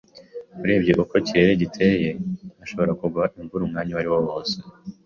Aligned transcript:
Urebye 0.63 0.91
uko 1.03 1.13
ikirere 1.21 1.53
giteye, 1.61 2.09
hashobora 2.59 2.91
kugwa 2.99 3.23
imvura 3.39 3.63
umwanya 3.65 3.91
uwariwo 3.93 4.17
wose. 4.27 4.55